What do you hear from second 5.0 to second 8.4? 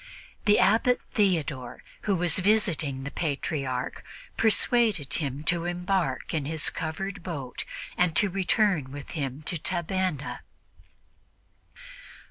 him to embark in his covered boat and to